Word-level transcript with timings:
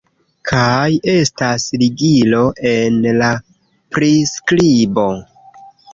kaj 0.51 0.93
estas 1.11 1.65
ligilo 1.81 2.39
en 2.71 2.97
la 3.21 3.29
priskribo 3.99 5.07